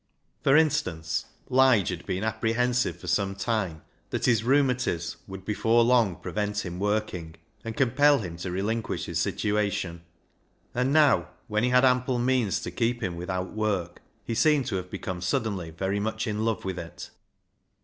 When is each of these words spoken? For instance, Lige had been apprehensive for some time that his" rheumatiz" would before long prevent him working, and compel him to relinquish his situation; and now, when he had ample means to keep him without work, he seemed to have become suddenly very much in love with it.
For 0.41 0.57
instance, 0.57 1.25
Lige 1.47 1.89
had 1.89 2.07
been 2.07 2.23
apprehensive 2.23 2.99
for 2.99 3.05
some 3.05 3.35
time 3.35 3.83
that 4.09 4.25
his" 4.25 4.41
rheumatiz" 4.43 5.17
would 5.27 5.45
before 5.45 5.83
long 5.83 6.15
prevent 6.15 6.65
him 6.65 6.79
working, 6.79 7.35
and 7.63 7.77
compel 7.77 8.17
him 8.17 8.35
to 8.37 8.49
relinquish 8.49 9.05
his 9.05 9.19
situation; 9.21 10.01
and 10.73 10.91
now, 10.91 11.27
when 11.47 11.63
he 11.63 11.69
had 11.69 11.85
ample 11.85 12.17
means 12.17 12.59
to 12.61 12.71
keep 12.71 13.03
him 13.03 13.15
without 13.15 13.53
work, 13.53 14.01
he 14.25 14.33
seemed 14.33 14.65
to 14.65 14.77
have 14.77 14.89
become 14.89 15.21
suddenly 15.21 15.69
very 15.69 15.99
much 15.99 16.25
in 16.25 16.43
love 16.43 16.65
with 16.65 16.79
it. 16.79 17.11